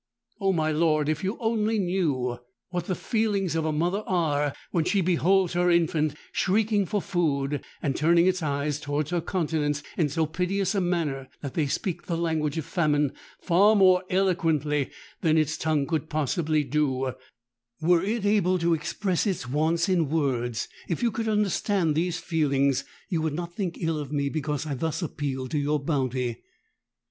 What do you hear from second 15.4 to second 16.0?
tongue